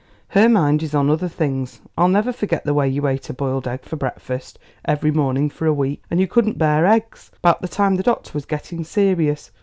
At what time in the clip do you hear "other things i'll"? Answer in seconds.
1.11-2.07